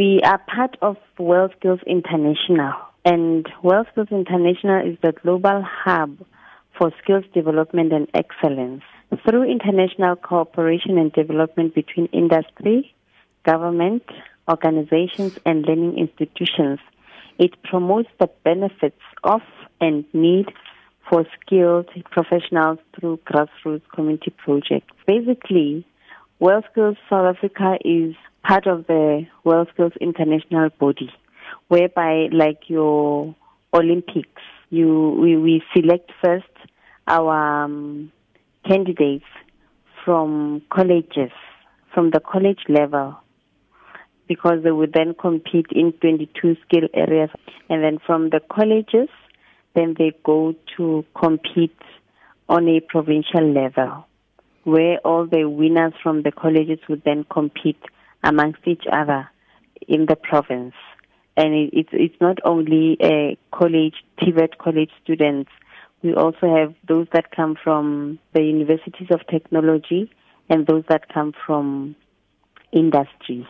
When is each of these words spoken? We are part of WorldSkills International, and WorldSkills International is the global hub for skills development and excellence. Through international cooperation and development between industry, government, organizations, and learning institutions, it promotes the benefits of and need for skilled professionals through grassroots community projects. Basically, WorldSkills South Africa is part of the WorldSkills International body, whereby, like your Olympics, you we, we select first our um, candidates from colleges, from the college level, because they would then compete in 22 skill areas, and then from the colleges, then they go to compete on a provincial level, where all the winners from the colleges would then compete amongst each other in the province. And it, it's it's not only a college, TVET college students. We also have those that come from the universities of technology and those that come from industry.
We 0.00 0.22
are 0.24 0.38
part 0.38 0.78
of 0.80 0.96
WorldSkills 1.18 1.86
International, 1.86 2.72
and 3.04 3.44
WorldSkills 3.62 4.10
International 4.10 4.90
is 4.90 4.96
the 5.02 5.12
global 5.12 5.62
hub 5.62 6.16
for 6.78 6.90
skills 7.02 7.26
development 7.34 7.92
and 7.92 8.08
excellence. 8.14 8.82
Through 9.26 9.50
international 9.50 10.16
cooperation 10.16 10.96
and 10.96 11.12
development 11.12 11.74
between 11.74 12.06
industry, 12.14 12.94
government, 13.44 14.04
organizations, 14.48 15.38
and 15.44 15.66
learning 15.66 15.98
institutions, 15.98 16.78
it 17.38 17.62
promotes 17.62 18.08
the 18.18 18.30
benefits 18.42 19.02
of 19.22 19.42
and 19.82 20.06
need 20.14 20.46
for 21.10 21.26
skilled 21.42 21.90
professionals 22.10 22.78
through 22.98 23.18
grassroots 23.26 23.82
community 23.94 24.30
projects. 24.30 24.94
Basically, 25.06 25.84
WorldSkills 26.40 26.96
South 27.10 27.36
Africa 27.36 27.76
is 27.84 28.14
part 28.42 28.66
of 28.66 28.86
the 28.86 29.26
WorldSkills 29.44 29.98
International 30.00 30.70
body, 30.78 31.10
whereby, 31.68 32.28
like 32.32 32.68
your 32.68 33.34
Olympics, 33.72 34.42
you 34.70 35.16
we, 35.20 35.36
we 35.36 35.62
select 35.74 36.10
first 36.22 36.44
our 37.06 37.64
um, 37.64 38.12
candidates 38.66 39.24
from 40.04 40.62
colleges, 40.72 41.32
from 41.92 42.10
the 42.10 42.20
college 42.20 42.60
level, 42.68 43.16
because 44.28 44.62
they 44.62 44.70
would 44.70 44.92
then 44.92 45.14
compete 45.14 45.66
in 45.72 45.92
22 45.92 46.56
skill 46.66 46.88
areas, 46.94 47.30
and 47.68 47.82
then 47.82 47.98
from 48.06 48.30
the 48.30 48.40
colleges, 48.50 49.08
then 49.74 49.94
they 49.98 50.12
go 50.24 50.54
to 50.76 51.04
compete 51.20 51.76
on 52.48 52.68
a 52.68 52.80
provincial 52.80 53.52
level, 53.52 54.06
where 54.64 54.98
all 54.98 55.26
the 55.26 55.48
winners 55.48 55.92
from 56.02 56.22
the 56.22 56.32
colleges 56.32 56.78
would 56.88 57.02
then 57.04 57.24
compete 57.30 57.80
amongst 58.22 58.60
each 58.66 58.84
other 58.90 59.28
in 59.86 60.06
the 60.06 60.16
province. 60.16 60.74
And 61.36 61.54
it, 61.54 61.70
it's 61.72 61.88
it's 61.92 62.20
not 62.20 62.38
only 62.44 62.96
a 63.02 63.38
college, 63.52 63.94
TVET 64.20 64.58
college 64.58 64.90
students. 65.02 65.50
We 66.02 66.14
also 66.14 66.54
have 66.54 66.74
those 66.88 67.06
that 67.12 67.30
come 67.34 67.56
from 67.62 68.18
the 68.32 68.42
universities 68.42 69.08
of 69.10 69.20
technology 69.26 70.10
and 70.48 70.66
those 70.66 70.84
that 70.88 71.12
come 71.12 71.32
from 71.46 71.94
industry. 72.72 73.46